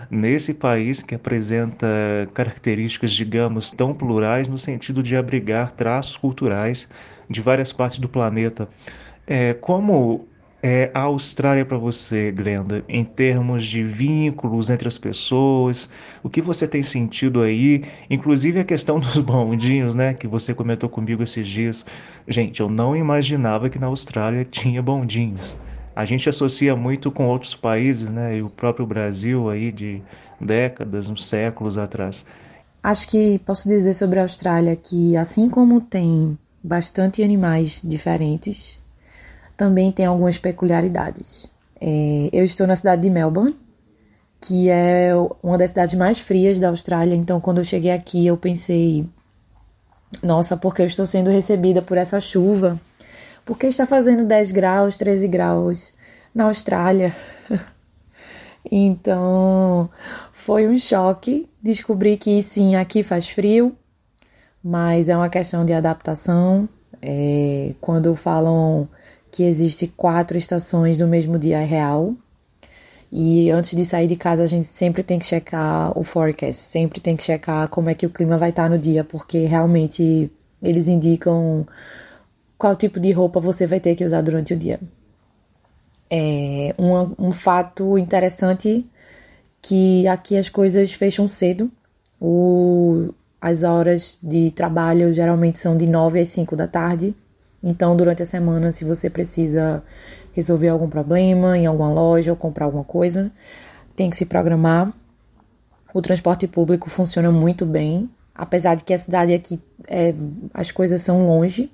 nesse 0.10 0.54
país 0.54 1.02
que 1.02 1.16
apresenta 1.16 1.88
características, 2.34 3.12
digamos, 3.12 3.72
tão 3.72 3.94
plurais 3.94 4.48
no 4.48 4.58
sentido 4.58 5.04
de 5.04 5.16
abrigar 5.16 5.72
traços 5.74 6.16
culturais 6.16 6.90
de 7.30 7.42
várias 7.42 7.72
partes 7.72 8.00
do 8.00 8.08
planeta. 8.08 8.70
É, 9.28 9.54
como 9.54 10.28
é 10.64 10.92
a 10.94 11.02
Austrália 11.02 11.66
para 11.66 11.78
você, 11.78 12.32
Glenda, 12.32 12.84
em 12.88 13.04
termos 13.04 13.66
de 13.66 13.84
vínculos 13.84 14.70
entre 14.70 14.88
as 14.88 14.98
pessoas? 14.98 15.90
O 16.22 16.30
que 16.30 16.42
você 16.42 16.68
tem 16.68 16.82
sentido 16.84 17.42
aí? 17.42 17.84
Inclusive 18.10 18.60
a 18.60 18.64
questão 18.64 19.00
dos 19.02 19.18
bondinhos, 19.18 19.96
né, 19.96 20.14
que 20.14 20.28
você 20.28 20.54
comentou 20.54 20.88
comigo 20.88 21.24
esses 21.24 21.48
dias. 21.48 21.86
Gente, 22.28 22.60
eu 22.60 22.70
não 22.70 22.96
imaginava 22.96 23.70
que 23.70 23.80
na 23.80 23.88
Austrália 23.88 24.46
tinha 24.46 24.82
bondinhos. 24.82 25.58
A 25.96 26.06
gente 26.06 26.30
associa 26.30 26.76
muito 26.76 27.12
com 27.12 27.28
outros 27.28 27.56
países, 27.56 28.10
né, 28.10 28.38
e 28.38 28.42
o 28.42 28.50
próprio 28.50 28.86
Brasil 28.86 29.50
aí 29.50 29.72
de 29.72 30.02
décadas, 30.40 31.10
uns 31.10 31.28
séculos 31.28 31.78
atrás. 31.78 32.26
Acho 32.84 33.08
que 33.08 33.40
posso 33.40 33.68
dizer 33.68 33.94
sobre 33.94 34.20
a 34.20 34.24
Austrália 34.24 34.76
que 34.76 35.16
assim 35.16 35.50
como 35.50 35.82
tem 35.82 36.38
bastante 36.64 37.22
animais 37.22 37.82
diferentes, 37.84 38.81
também 39.62 39.92
tem 39.92 40.08
algumas 40.08 40.40
peculiaridades. 40.40 41.46
É, 41.80 42.30
eu 42.34 42.44
estou 42.44 42.66
na 42.66 42.76
cidade 42.76 43.04
de 43.04 43.12
Melbourne, 43.12 43.56
que 44.40 44.72
é 44.72 45.12
uma 45.44 45.56
das 45.56 45.70
cidades 45.70 45.94
mais 45.94 46.18
frias 46.18 46.58
da 46.58 46.70
Austrália, 46.70 47.14
então 47.14 47.40
quando 47.40 47.60
eu 47.60 47.64
cheguei 47.64 47.92
aqui 47.92 48.26
eu 48.26 48.36
pensei, 48.36 49.06
nossa, 50.24 50.58
porque 50.58 50.82
eu 50.82 50.88
estou 50.88 51.06
sendo 51.06 51.30
recebida 51.30 51.80
por 51.80 51.96
essa 51.96 52.20
chuva? 52.20 52.82
Porque 53.46 53.68
está 53.68 53.86
fazendo 53.86 54.26
10 54.26 54.50
graus, 54.50 54.98
13 54.98 55.28
graus 55.28 55.94
na 56.34 56.46
Austrália. 56.46 57.16
então, 58.66 59.88
foi 60.34 60.68
um 60.68 60.76
choque 60.76 61.48
descobrir 61.62 62.18
que 62.18 62.42
sim, 62.42 62.76
aqui 62.76 63.04
faz 63.04 63.30
frio, 63.30 63.78
mas 64.64 65.08
é 65.08 65.16
uma 65.16 65.30
questão 65.30 65.64
de 65.64 65.74
adaptação. 65.74 66.68
É, 67.00 67.76
quando 67.80 68.16
falam 68.16 68.90
que 69.32 69.44
existe 69.44 69.88
quatro 69.88 70.38
estações 70.38 71.00
no 71.00 71.08
mesmo 71.08 71.40
dia 71.40 71.60
real. 71.62 72.14
E 73.12 73.50
antes 73.50 73.76
de 73.76 73.84
sair 73.84 74.08
de 74.08 74.16
casa, 74.16 74.44
a 74.44 74.48
gente 74.48 74.66
sempre 74.66 75.04
tem 75.04 75.20
que 75.20 75.26
checar 75.26 75.98
o 75.98 76.04
forecast, 76.04 76.62
sempre 76.62 77.00
tem 77.02 77.16
que 77.16 77.24
checar 77.24 77.68
como 77.70 77.90
é 77.90 77.96
que 77.96 78.06
o 78.06 78.10
clima 78.10 78.38
vai 78.38 78.52
estar 78.52 78.70
no 78.70 78.78
dia, 78.78 79.04
porque 79.04 79.46
realmente 79.46 80.32
eles 80.62 80.88
indicam 80.88 81.66
qual 82.58 82.76
tipo 82.76 83.00
de 83.00 83.12
roupa 83.12 83.40
você 83.40 83.66
vai 83.66 83.80
ter 83.80 83.96
que 83.96 84.06
usar 84.06 84.22
durante 84.22 84.54
o 84.54 84.58
dia. 84.58 84.80
É 86.10 86.74
um, 86.78 87.28
um 87.28 87.32
fato 87.32 87.98
interessante 87.98 88.86
que 89.62 90.08
aqui 90.08 90.38
as 90.38 90.50
coisas 90.50 90.92
fecham 90.92 91.28
cedo. 91.28 91.72
O, 92.20 93.14
as 93.42 93.64
horas 93.64 94.20
de 94.22 94.52
trabalho 94.52 95.12
geralmente 95.14 95.58
são 95.58 95.76
de 95.76 95.88
9 95.88 96.20
às 96.20 96.30
5 96.30 96.56
da 96.56 96.68
tarde. 96.68 97.16
Então, 97.64 97.96
durante 97.96 98.24
a 98.24 98.26
semana, 98.26 98.72
se 98.72 98.84
você 98.84 99.10
precisa 99.10 99.84
resolver 100.34 100.70
algum 100.70 100.90
problema 100.90 101.58
em 101.58 101.66
alguma 101.66 101.92
loja 101.92 102.32
ou 102.32 102.38
comprar 102.38 102.66
alguma 102.66 102.84
coisa, 102.84 103.32
tem 103.96 104.10
que 104.10 104.16
se 104.16 104.26
programar. 104.26 104.92
O 105.94 106.02
transporte 106.02 106.48
público 106.48 106.90
funciona 106.90 107.32
muito 107.32 107.66
bem, 107.66 108.10
apesar 108.34 108.76
de 108.76 108.84
que 108.84 108.94
a 108.94 108.98
cidade 108.98 109.34
aqui 109.34 109.62
é, 109.88 110.14
as 110.54 110.72
coisas 110.72 111.02
são 111.02 111.28
longe. 111.28 111.72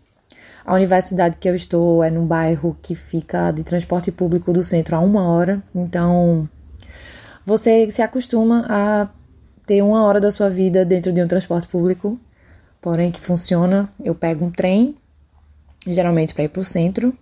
A 0.65 0.73
universidade 0.73 1.37
que 1.37 1.47
eu 1.47 1.55
estou 1.55 2.03
é 2.03 2.09
num 2.09 2.25
bairro 2.25 2.75
que 2.81 2.93
fica 2.93 3.51
de 3.51 3.63
transporte 3.63 4.11
público 4.11 4.51
do 4.51 4.63
centro 4.63 4.95
a 4.97 4.99
uma 4.99 5.25
hora, 5.29 5.63
então 5.73 6.49
você 7.45 7.89
se 7.89 8.01
acostuma 8.01 8.65
a 8.67 9.07
ter 9.65 9.81
uma 9.81 10.03
hora 10.03 10.19
da 10.19 10.29
sua 10.31 10.49
vida 10.49 10.83
dentro 10.83 11.13
de 11.13 11.23
um 11.23 11.27
transporte 11.27 11.67
público, 11.69 12.19
porém 12.81 13.11
que 13.11 13.21
funciona. 13.21 13.87
Eu 14.03 14.13
pego 14.13 14.43
um 14.43 14.51
trem 14.51 14.97
geralmente 15.93 16.33
para 16.33 16.43
ir 16.43 16.49
para 16.49 16.59
o 16.59 16.65
centro, 16.65 17.13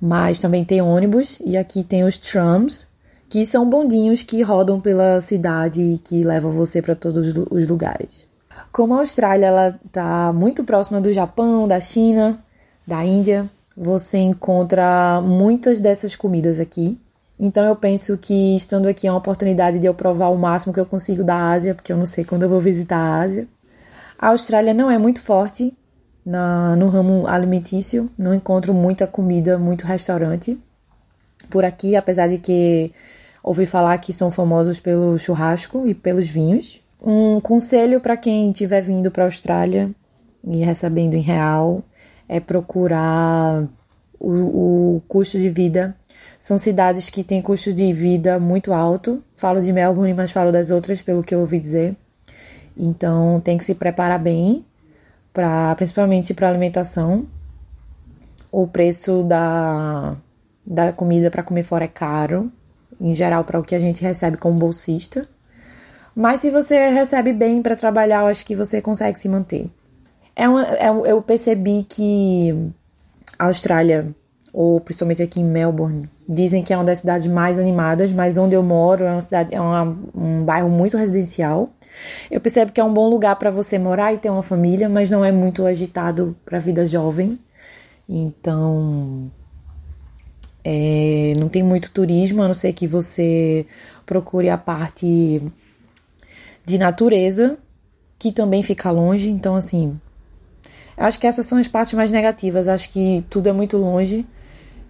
mas 0.00 0.38
também 0.38 0.64
tem 0.64 0.80
ônibus 0.80 1.38
e 1.44 1.56
aqui 1.56 1.84
tem 1.84 2.04
os 2.04 2.16
trams, 2.16 2.86
que 3.28 3.46
são 3.46 3.68
bondinhos 3.68 4.22
que 4.22 4.42
rodam 4.42 4.80
pela 4.80 5.20
cidade 5.20 5.80
e 5.80 5.98
que 5.98 6.24
levam 6.24 6.50
você 6.50 6.80
para 6.82 6.94
todos 6.94 7.32
os 7.50 7.68
lugares. 7.68 8.26
Como 8.72 8.94
a 8.94 8.98
Austrália 8.98 9.46
ela 9.46 9.78
está 9.84 10.32
muito 10.32 10.64
próxima 10.64 11.00
do 11.00 11.12
Japão, 11.12 11.68
da 11.68 11.80
China, 11.80 12.42
da 12.86 13.04
Índia, 13.04 13.48
você 13.76 14.18
encontra 14.18 15.20
muitas 15.22 15.80
dessas 15.80 16.16
comidas 16.16 16.60
aqui. 16.60 16.98
Então 17.38 17.64
eu 17.64 17.74
penso 17.74 18.18
que 18.18 18.56
estando 18.56 18.86
aqui 18.86 19.06
é 19.06 19.10
uma 19.10 19.18
oportunidade 19.18 19.78
de 19.78 19.86
eu 19.86 19.94
provar 19.94 20.28
o 20.28 20.36
máximo 20.36 20.74
que 20.74 20.80
eu 20.80 20.86
consigo 20.86 21.24
da 21.24 21.50
Ásia, 21.50 21.74
porque 21.74 21.92
eu 21.92 21.96
não 21.96 22.06
sei 22.06 22.24
quando 22.24 22.42
eu 22.42 22.48
vou 22.48 22.60
visitar 22.60 22.98
a 22.98 23.20
Ásia. 23.22 23.48
A 24.18 24.28
Austrália 24.28 24.74
não 24.74 24.90
é 24.90 24.98
muito 24.98 25.22
forte 25.22 25.72
na, 26.24 26.76
no 26.76 26.88
ramo 26.88 27.26
alimentício, 27.26 28.10
não 28.16 28.34
encontro 28.34 28.74
muita 28.74 29.06
comida, 29.06 29.58
muito 29.58 29.86
restaurante 29.86 30.58
por 31.48 31.64
aqui, 31.64 31.96
apesar 31.96 32.28
de 32.28 32.38
que 32.38 32.92
ouvi 33.42 33.66
falar 33.66 33.98
que 33.98 34.12
são 34.12 34.30
famosos 34.30 34.80
pelo 34.80 35.18
churrasco 35.18 35.86
e 35.86 35.94
pelos 35.94 36.28
vinhos. 36.28 36.80
Um 37.02 37.40
conselho 37.40 38.00
para 38.00 38.16
quem 38.16 38.50
estiver 38.50 38.82
vindo 38.82 39.10
para 39.10 39.24
a 39.24 39.26
Austrália 39.26 39.90
e 40.44 40.58
recebendo 40.58 41.14
em 41.14 41.20
real 41.20 41.82
é 42.28 42.38
procurar 42.38 43.66
o, 44.18 44.96
o, 44.96 45.02
custo 45.08 45.38
de 45.38 45.48
vida. 45.48 45.96
São 46.38 46.58
cidades 46.58 47.10
que 47.10 47.24
têm 47.24 47.42
custo 47.42 47.72
de 47.72 47.92
vida 47.92 48.38
muito 48.38 48.72
alto. 48.72 49.22
Falo 49.34 49.60
de 49.60 49.72
Melbourne, 49.72 50.14
mas 50.14 50.30
falo 50.30 50.52
das 50.52 50.70
outras, 50.70 51.02
pelo 51.02 51.22
que 51.22 51.34
eu 51.34 51.40
ouvi 51.40 51.58
dizer. 51.58 51.96
Então 52.76 53.40
tem 53.40 53.58
que 53.58 53.64
se 53.64 53.74
preparar 53.74 54.18
bem 54.18 54.64
para 55.32 55.74
principalmente 55.76 56.34
para 56.34 56.48
alimentação. 56.48 57.26
O 58.52 58.66
preço 58.66 59.22
da, 59.22 60.16
da 60.66 60.92
comida 60.92 61.30
para 61.30 61.42
comer 61.42 61.62
fora 61.62 61.84
é 61.84 61.88
caro, 61.88 62.50
em 63.00 63.14
geral 63.14 63.44
para 63.44 63.58
o 63.58 63.62
que 63.62 63.74
a 63.74 63.80
gente 63.80 64.02
recebe 64.02 64.36
como 64.36 64.58
bolsista. 64.58 65.28
Mas 66.14 66.40
se 66.40 66.50
você 66.50 66.90
recebe 66.90 67.32
bem 67.32 67.62
para 67.62 67.76
trabalhar, 67.76 68.22
eu 68.22 68.26
acho 68.26 68.44
que 68.44 68.56
você 68.56 68.82
consegue 68.82 69.18
se 69.18 69.28
manter. 69.28 69.70
É 70.34 70.44
é, 70.44 70.88
eu 70.88 71.22
percebi 71.22 71.84
que 71.88 72.72
a 73.38 73.46
Austrália, 73.46 74.14
ou 74.52 74.80
principalmente 74.80 75.22
aqui 75.22 75.40
em 75.40 75.44
Melbourne, 75.44 76.08
dizem 76.28 76.62
que 76.62 76.72
é 76.72 76.76
uma 76.76 76.84
das 76.84 77.00
cidades 77.00 77.26
mais 77.26 77.58
animadas, 77.58 78.12
mas 78.12 78.36
onde 78.36 78.54
eu 78.54 78.62
moro 78.62 79.04
é 79.04 79.12
uma 79.12 79.20
cidade, 79.20 79.54
é 79.54 79.60
uma, 79.60 79.96
um 80.14 80.44
bairro 80.44 80.68
muito 80.68 80.96
residencial. 80.96 81.70
Eu 82.30 82.40
percebo 82.40 82.72
que 82.72 82.80
é 82.80 82.84
um 82.84 82.92
bom 82.92 83.08
lugar 83.08 83.36
para 83.36 83.50
você 83.50 83.78
morar 83.78 84.12
e 84.12 84.18
ter 84.18 84.30
uma 84.30 84.42
família, 84.42 84.88
mas 84.88 85.10
não 85.10 85.24
é 85.24 85.32
muito 85.32 85.66
agitado 85.66 86.36
para 86.44 86.58
a 86.58 86.60
vida 86.60 86.84
jovem. 86.84 87.38
Então, 88.08 89.30
é, 90.64 91.32
não 91.38 91.48
tem 91.48 91.62
muito 91.62 91.90
turismo, 91.90 92.42
a 92.42 92.46
não 92.46 92.54
ser 92.54 92.72
que 92.72 92.86
você 92.86 93.66
procure 94.04 94.50
a 94.50 94.58
parte 94.58 95.42
de 96.64 96.78
natureza, 96.78 97.58
que 98.18 98.32
também 98.32 98.62
fica 98.62 98.90
longe. 98.90 99.30
Então, 99.30 99.56
assim, 99.56 99.98
acho 100.96 101.18
que 101.18 101.26
essas 101.26 101.46
são 101.46 101.58
as 101.58 101.68
partes 101.68 101.94
mais 101.94 102.10
negativas. 102.10 102.68
Acho 102.68 102.90
que 102.90 103.24
tudo 103.30 103.48
é 103.48 103.52
muito 103.52 103.76
longe 103.76 104.26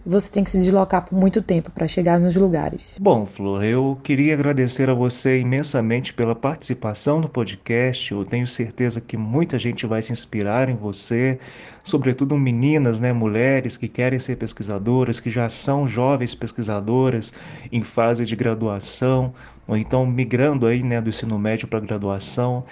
você 0.04 0.30
tem 0.32 0.42
que 0.42 0.50
se 0.50 0.58
deslocar 0.58 1.04
por 1.04 1.16
muito 1.16 1.42
tempo 1.42 1.70
para 1.70 1.86
chegar 1.86 2.18
nos 2.18 2.34
lugares. 2.36 2.96
Bom, 3.00 3.26
Flor, 3.26 3.62
eu 3.64 3.98
queria 4.02 4.34
agradecer 4.34 4.88
a 4.88 4.94
você 4.94 5.40
imensamente 5.40 6.12
pela 6.12 6.34
participação 6.34 7.20
no 7.20 7.28
podcast. 7.28 8.12
Eu 8.12 8.24
tenho 8.24 8.46
certeza 8.46 9.00
que 9.00 9.16
muita 9.16 9.58
gente 9.58 9.86
vai 9.86 10.00
se 10.02 10.12
inspirar 10.12 10.68
em 10.68 10.74
você, 10.74 11.38
sobretudo 11.82 12.36
meninas, 12.36 13.00
né, 13.00 13.12
mulheres 13.12 13.76
que 13.76 13.88
querem 13.88 14.18
ser 14.18 14.36
pesquisadoras, 14.36 15.20
que 15.20 15.30
já 15.30 15.48
são 15.48 15.86
jovens 15.86 16.34
pesquisadoras 16.34 17.32
em 17.70 17.82
fase 17.82 18.24
de 18.24 18.34
graduação, 18.34 19.34
ou 19.66 19.76
então 19.76 20.06
migrando 20.06 20.66
aí, 20.66 20.82
né, 20.82 21.00
do 21.00 21.10
ensino 21.10 21.38
médio 21.38 21.68
para 21.68 21.80
graduação. 21.80 22.64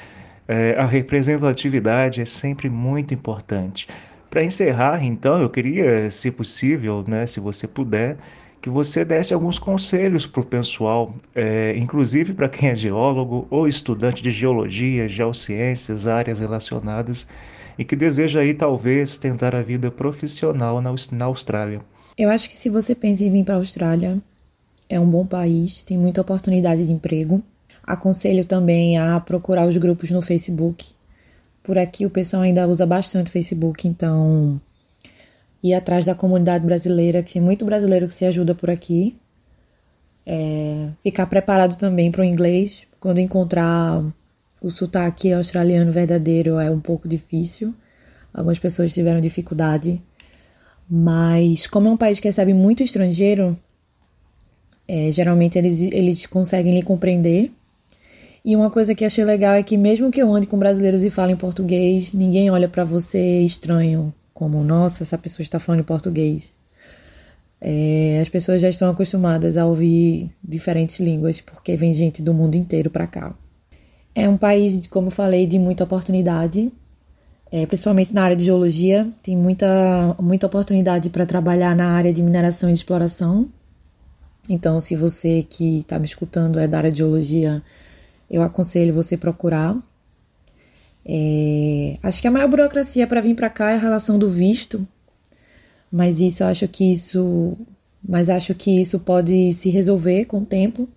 É, 0.47 0.77
a 0.79 0.87
representatividade 0.87 2.23
é 2.23 2.25
sempre 2.25 2.71
muito 2.71 3.13
importante. 3.13 3.87
Para 4.31 4.45
encerrar, 4.45 5.03
então, 5.03 5.41
eu 5.41 5.49
queria, 5.49 6.11
se 6.11 6.31
possível, 6.31 7.03
né, 7.07 7.27
se 7.27 7.41
você 7.41 7.67
puder, 7.67 8.19
que 8.61 8.69
você 8.69 9.05
desse 9.05 9.33
alguns 9.33 9.59
conselhos 9.59 10.27
para 10.27 10.43
o 10.43 10.45
pessoal, 10.45 11.15
é, 11.35 11.75
inclusive 11.79 12.35
para 12.35 12.49
quem 12.49 12.69
é 12.69 12.75
geólogo 12.75 13.47
ou 13.49 13.67
estudante 13.67 14.23
de 14.23 14.31
geologia, 14.31 15.09
geociências, 15.09 16.07
áreas 16.07 16.41
relacionadas, 16.41 17.27
e 17.79 17.85
que 17.85 17.97
deseja 17.97 18.41
aí 18.41 18.53
talvez 18.53 19.17
tentar 19.17 19.55
a 19.55 19.63
vida 19.63 19.91
profissional 19.91 20.83
na, 20.83 20.95
na 21.13 21.25
Austrália. 21.25 21.81
Eu 22.17 22.29
acho 22.29 22.51
que 22.51 22.57
se 22.59 22.69
você 22.69 22.95
pensa 22.95 23.25
em 23.25 23.31
vir 23.31 23.45
para 23.45 23.55
a 23.55 23.59
Austrália, 23.59 24.19
é 24.89 25.01
um 25.01 25.09
bom 25.09 25.25
país, 25.25 25.83
tem 25.83 25.97
muita 25.97 26.21
oportunidade 26.21 26.85
de 26.85 26.93
emprego. 26.93 27.43
Aconselho 27.83 28.45
também 28.45 28.99
a 28.99 29.19
procurar 29.21 29.67
os 29.67 29.77
grupos 29.77 30.11
no 30.11 30.21
Facebook 30.21 30.98
por 31.69 31.77
aqui 31.77 32.07
o 32.07 32.11
pessoal 32.11 32.45
ainda 32.45 32.67
usa 32.67 32.87
bastante 32.87 33.31
Facebook, 33.31 33.87
então 33.87 34.59
ir 35.63 35.75
atrás 35.75 36.07
da 36.07 36.15
comunidade 36.15 36.65
brasileira, 36.65 37.23
que 37.23 37.35
tem 37.35 37.43
muito 37.43 37.67
brasileiro 37.67 38.07
que 38.07 38.15
se 38.15 38.25
ajuda 38.25 38.55
por 38.55 38.71
aqui. 38.71 39.15
É, 40.25 40.89
ficar 41.03 41.27
preparado 41.27 41.77
também 41.77 42.11
para 42.11 42.23
o 42.23 42.25
inglês. 42.25 42.87
Quando 42.99 43.21
encontrar 43.21 44.03
o 44.63 44.71
sotaque 44.71 45.31
australiano 45.31 45.93
verdadeiro 45.93 46.59
é 46.59 46.71
um 46.71 46.81
pouco 46.81 47.07
difícil. 47.07 47.75
Algumas 48.33 48.59
pessoas 48.59 48.95
tiveram 48.95 49.21
dificuldade. 49.21 50.01
Mas 50.89 51.67
como 51.67 51.87
é 51.87 51.91
um 51.91 51.99
país 51.99 52.19
que 52.19 52.29
recebe 52.29 52.55
muito 52.55 52.83
estrangeiro, 52.83 53.55
é, 54.89 55.11
geralmente 55.11 55.59
eles, 55.59 55.83
eles 55.83 56.25
conseguem 56.25 56.73
lhe 56.73 56.83
compreender 56.83 57.53
e 58.45 58.57
uma 58.57 58.71
coisa 58.71 58.95
que 58.95 59.05
achei 59.05 59.25
legal 59.25 59.55
é 59.55 59.63
que 59.63 59.77
mesmo 59.77 60.11
que 60.11 60.23
eu 60.23 60.33
ande 60.33 60.47
com 60.47 60.59
brasileiros 60.59 61.03
e 61.03 61.11
fale 61.11 61.33
em 61.33 61.37
português, 61.37 62.13
ninguém 62.13 62.51
olha 62.51 62.69
para 62.69 62.85
você 62.85 63.41
estranho, 63.41 64.13
como 64.33 64.63
nossa, 64.63 65.03
essa 65.03 65.19
pessoa 65.19 65.43
está 65.43 65.59
falando 65.59 65.81
em 65.81 65.85
português. 65.85 66.53
É, 67.61 68.21
as 68.23 68.29
pessoas 68.29 68.63
já 68.63 68.69
estão 68.69 68.91
acostumadas 68.91 69.57
a 69.57 69.67
ouvir 69.67 70.31
diferentes 70.43 71.01
línguas 71.01 71.41
porque 71.41 71.77
vem 71.77 71.93
gente 71.93 72.23
do 72.23 72.33
mundo 72.33 72.55
inteiro 72.55 72.89
para 72.89 73.07
cá. 73.07 73.35
É 74.15 74.29
um 74.29 74.37
país, 74.37 74.87
como 74.87 75.11
falei, 75.11 75.47
de 75.47 75.59
muita 75.59 75.85
oportunidade, 75.85 76.73
é, 77.51 77.67
principalmente 77.67 78.15
na 78.15 78.23
área 78.23 78.37
de 78.37 78.45
geologia. 78.45 79.09
Tem 79.23 79.37
muita, 79.37 80.17
muita 80.21 80.47
oportunidade 80.47 81.11
para 81.11 81.27
trabalhar 81.27 81.75
na 81.75 81.91
área 81.91 82.13
de 82.13 82.23
mineração 82.23 82.69
e 82.69 82.73
de 82.73 82.79
exploração. 82.79 83.49
Então, 84.49 84.81
se 84.81 84.97
você 84.97 85.43
que 85.43 85.81
está 85.81 85.99
me 85.99 86.07
escutando 86.07 86.59
é 86.59 86.67
da 86.67 86.79
área 86.79 86.91
de 86.91 86.99
geologia, 86.99 87.63
eu 88.31 88.43
aconselho 88.43 88.95
você 88.95 89.17
procurar. 89.17 89.77
É, 91.05 91.95
acho 92.03 92.21
que 92.21 92.29
a 92.29 92.31
maior 92.31 92.49
burocracia 92.49 93.07
para 93.07 93.21
vir 93.21 93.35
para 93.35 93.49
cá 93.49 93.71
é 93.71 93.77
a 93.77 93.79
relação 93.79 94.19
do 94.19 94.29
visto, 94.29 94.87
mas 95.91 96.21
isso 96.21 96.45
acho 96.45 96.69
que 96.69 96.93
isso, 96.93 97.57
mas 98.07 98.29
acho 98.29 98.55
que 98.55 98.81
isso 98.81 98.99
pode 99.01 99.53
se 99.55 99.71
resolver 99.71 100.27
com 100.27 100.41
o 100.41 100.47
tempo. 100.47 100.89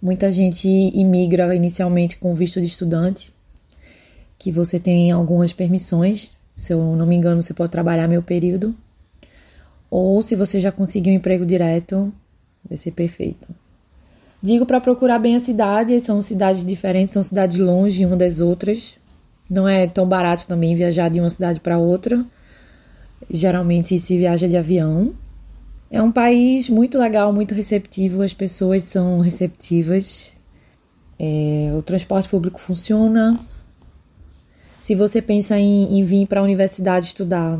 Muita 0.00 0.30
gente 0.30 0.68
imigra 0.68 1.54
inicialmente 1.54 2.16
com 2.16 2.34
visto 2.34 2.60
de 2.60 2.66
estudante, 2.66 3.32
que 4.38 4.52
você 4.52 4.78
tem 4.78 5.10
algumas 5.10 5.52
permissões. 5.52 6.30
Se 6.54 6.72
eu 6.72 6.94
não 6.94 7.06
me 7.06 7.16
engano, 7.16 7.42
você 7.42 7.52
pode 7.52 7.72
trabalhar 7.72 8.06
meio 8.06 8.22
período. 8.22 8.74
Ou 9.90 10.22
se 10.22 10.36
você 10.36 10.60
já 10.60 10.70
conseguiu 10.70 11.12
um 11.12 11.16
emprego 11.16 11.44
direto, 11.44 12.12
vai 12.68 12.76
ser 12.76 12.92
perfeito. 12.92 13.48
Digo 14.46 14.64
para 14.64 14.80
procurar 14.80 15.18
bem 15.18 15.34
a 15.34 15.40
cidade, 15.40 16.00
são 16.00 16.22
cidades 16.22 16.64
diferentes, 16.64 17.12
são 17.12 17.20
cidades 17.20 17.58
longe 17.58 18.06
uma 18.06 18.14
das 18.14 18.38
outras. 18.38 18.94
Não 19.50 19.66
é 19.66 19.88
tão 19.88 20.06
barato 20.06 20.46
também 20.46 20.76
viajar 20.76 21.08
de 21.08 21.18
uma 21.18 21.28
cidade 21.28 21.58
para 21.58 21.78
outra. 21.78 22.24
Geralmente 23.28 23.98
se 23.98 24.16
viaja 24.16 24.46
de 24.46 24.56
avião. 24.56 25.12
É 25.90 26.00
um 26.00 26.12
país 26.12 26.68
muito 26.68 26.96
legal, 26.96 27.32
muito 27.32 27.56
receptivo, 27.56 28.22
as 28.22 28.32
pessoas 28.32 28.84
são 28.84 29.18
receptivas. 29.18 30.32
É, 31.18 31.72
o 31.76 31.82
transporte 31.82 32.28
público 32.28 32.60
funciona. 32.60 33.36
Se 34.80 34.94
você 34.94 35.20
pensa 35.20 35.58
em, 35.58 35.98
em 35.98 36.04
vir 36.04 36.24
para 36.28 36.38
a 36.38 36.44
universidade 36.44 37.06
estudar, 37.06 37.58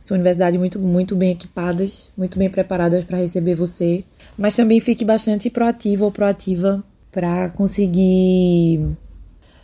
são 0.00 0.16
universidades 0.16 0.58
muito, 0.58 0.80
muito 0.80 1.14
bem 1.14 1.30
equipadas, 1.30 2.10
muito 2.16 2.40
bem 2.40 2.50
preparadas 2.50 3.04
para 3.04 3.18
receber 3.18 3.54
você 3.54 4.02
mas 4.36 4.56
também 4.56 4.80
fique 4.80 5.04
bastante 5.04 5.48
proativo 5.48 6.04
ou 6.04 6.12
proativa 6.12 6.82
para 7.10 7.50
conseguir 7.50 8.96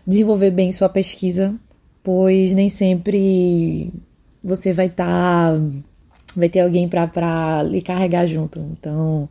desenvolver 0.06 0.50
bem 0.50 0.70
sua 0.72 0.88
pesquisa, 0.88 1.54
pois 2.02 2.52
nem 2.52 2.68
sempre 2.68 3.92
você 4.42 4.72
vai 4.72 4.86
estar 4.86 5.52
tá, 5.54 5.60
vai 6.36 6.48
ter 6.48 6.60
alguém 6.60 6.88
para 6.88 7.62
lhe 7.64 7.82
carregar 7.82 8.26
junto. 8.26 8.58
Então, 8.58 9.28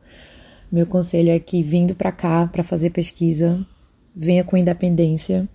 meu 0.72 0.86
conselho 0.86 1.30
é 1.30 1.40
que 1.40 1.64
vindo 1.64 1.96
para 1.96 2.12
cá 2.12 2.48
para 2.48 2.62
fazer 2.62 2.90
pesquisa, 2.92 3.66
venha 4.16 4.44
com 4.44 4.58
independência 4.58 5.48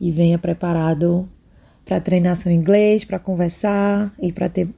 e 0.00 0.10
venha 0.10 0.38
preparado 0.38 1.28
para 1.84 2.00
treinar 2.00 2.36
seu 2.36 2.50
inglês, 2.50 3.04
para 3.04 3.18
conversar 3.18 4.12
e 4.20 4.32
para 4.32 4.48
ter 4.48 4.68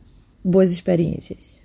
boas 0.44 0.72
experiências. 0.72 1.60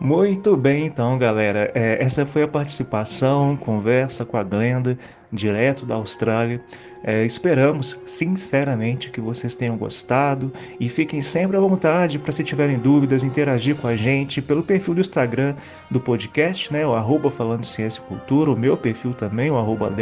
Muito 0.00 0.56
bem, 0.56 0.86
então, 0.86 1.18
galera. 1.18 1.72
É, 1.74 2.02
essa 2.02 2.24
foi 2.24 2.44
a 2.44 2.48
participação, 2.48 3.56
conversa 3.56 4.24
com 4.24 4.36
a 4.36 4.44
Glenda, 4.44 4.96
direto 5.32 5.84
da 5.84 5.96
Austrália. 5.96 6.62
É, 7.02 7.24
esperamos, 7.24 7.98
sinceramente, 8.06 9.10
que 9.10 9.20
vocês 9.20 9.56
tenham 9.56 9.76
gostado 9.76 10.52
e 10.78 10.88
fiquem 10.88 11.20
sempre 11.20 11.56
à 11.56 11.60
vontade 11.60 12.18
para, 12.18 12.30
se 12.30 12.44
tiverem 12.44 12.78
dúvidas, 12.78 13.24
interagir 13.24 13.74
com 13.76 13.88
a 13.88 13.96
gente 13.96 14.40
pelo 14.40 14.62
perfil 14.62 14.94
do 14.94 15.00
Instagram 15.00 15.56
do 15.90 16.00
podcast, 16.00 16.72
né? 16.72 16.86
O 16.86 16.94
arroba 16.94 17.28
falando 17.28 17.64
ciência 17.64 18.00
e 18.00 18.04
cultura, 18.04 18.52
o 18.52 18.56
meu 18.56 18.76
perfil 18.76 19.14
também, 19.14 19.50
o 19.50 19.56
arroba. 19.56 19.92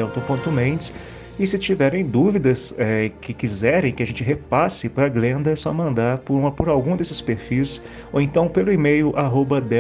E 1.39 1.47
se 1.47 1.59
tiverem 1.59 2.03
dúvidas 2.05 2.75
é, 2.79 3.11
que 3.21 3.35
quiserem 3.35 3.93
que 3.93 4.03
a 4.03 4.07
gente 4.07 4.25
repasse 4.25 4.89
para 4.89 5.05
a 5.07 5.09
Glenda, 5.09 5.51
é 5.51 5.57
só 5.57 5.73
mandar 5.73 6.19
por, 6.19 6.35
uma, 6.35 6.51
por 6.51 6.69
algum 6.69 6.97
desses 6.97 7.21
perfis, 7.21 7.85
ou 8.11 8.23
então 8.23 8.49
pelo 8.49 8.73
e-mail 8.73 9.13
arroba 9.17 9.61
de, 9.61 9.77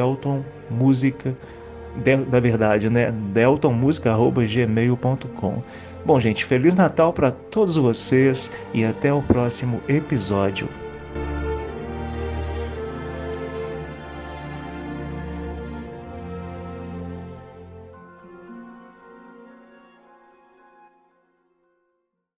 da 2.16 2.40
verdade, 2.40 2.90
né? 2.90 3.10
deltonmusica.gmail.com 3.32 5.62
Bom, 6.04 6.20
gente, 6.20 6.44
Feliz 6.44 6.74
Natal 6.74 7.10
para 7.12 7.30
todos 7.32 7.76
vocês 7.76 8.52
e 8.72 8.84
até 8.84 9.12
o 9.12 9.20
próximo 9.22 9.80
episódio. 9.88 10.85